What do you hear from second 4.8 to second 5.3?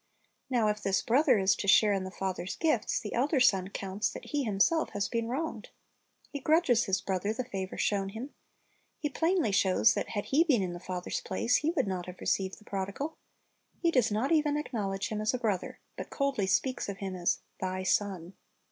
has been